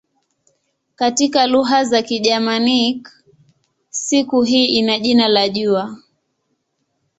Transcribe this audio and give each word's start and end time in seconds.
Katika 0.95 1.47
lugha 1.47 1.83
za 1.83 2.01
Kigermanik 2.01 3.09
siku 3.89 4.41
hii 4.43 4.65
ina 4.65 4.99
jina 4.99 5.27
la 5.27 5.49
"jua". 5.49 5.97